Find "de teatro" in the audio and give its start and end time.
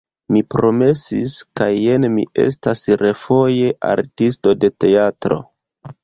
4.63-5.39